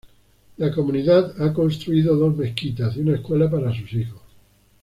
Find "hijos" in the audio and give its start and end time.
3.93-4.23